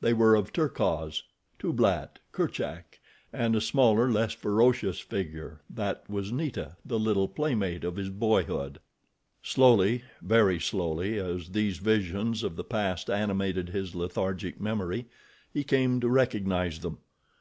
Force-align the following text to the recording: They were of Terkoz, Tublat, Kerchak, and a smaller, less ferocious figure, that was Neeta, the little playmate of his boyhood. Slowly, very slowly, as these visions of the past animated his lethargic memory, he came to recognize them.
They 0.00 0.12
were 0.12 0.36
of 0.36 0.52
Terkoz, 0.52 1.24
Tublat, 1.58 2.20
Kerchak, 2.30 3.00
and 3.32 3.56
a 3.56 3.60
smaller, 3.60 4.08
less 4.08 4.32
ferocious 4.32 5.00
figure, 5.00 5.60
that 5.68 6.08
was 6.08 6.30
Neeta, 6.30 6.76
the 6.84 7.00
little 7.00 7.26
playmate 7.26 7.82
of 7.82 7.96
his 7.96 8.08
boyhood. 8.08 8.78
Slowly, 9.42 10.04
very 10.22 10.60
slowly, 10.60 11.18
as 11.18 11.48
these 11.48 11.78
visions 11.78 12.44
of 12.44 12.54
the 12.54 12.62
past 12.62 13.10
animated 13.10 13.70
his 13.70 13.96
lethargic 13.96 14.60
memory, 14.60 15.06
he 15.52 15.64
came 15.64 15.98
to 15.98 16.08
recognize 16.08 16.78
them. 16.78 16.98